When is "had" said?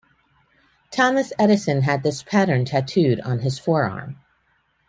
1.83-2.01